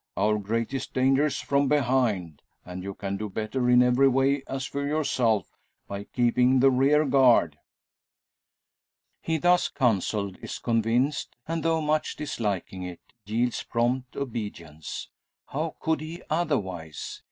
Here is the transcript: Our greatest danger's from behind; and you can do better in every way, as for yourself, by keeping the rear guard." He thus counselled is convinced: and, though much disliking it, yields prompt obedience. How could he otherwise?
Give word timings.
Our 0.17 0.39
greatest 0.39 0.95
danger's 0.95 1.39
from 1.39 1.67
behind; 1.67 2.41
and 2.65 2.81
you 2.81 2.95
can 2.95 3.17
do 3.17 3.29
better 3.29 3.69
in 3.69 3.83
every 3.83 4.07
way, 4.07 4.41
as 4.47 4.65
for 4.65 4.83
yourself, 4.83 5.59
by 5.87 6.05
keeping 6.05 6.59
the 6.59 6.71
rear 6.71 7.05
guard." 7.05 7.59
He 9.21 9.37
thus 9.37 9.67
counselled 9.69 10.37
is 10.41 10.57
convinced: 10.57 11.35
and, 11.47 11.61
though 11.61 11.81
much 11.81 12.15
disliking 12.15 12.81
it, 12.81 13.13
yields 13.25 13.61
prompt 13.61 14.15
obedience. 14.15 15.07
How 15.49 15.75
could 15.79 16.01
he 16.01 16.23
otherwise? 16.31 17.19